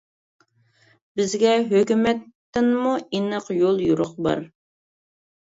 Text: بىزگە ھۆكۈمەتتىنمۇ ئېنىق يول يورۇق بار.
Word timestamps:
بىزگە 1.19 1.51
ھۆكۈمەتتىنمۇ 1.73 2.95
ئېنىق 3.19 3.53
يول 3.59 3.79
يورۇق 3.91 4.19
بار. 4.31 4.45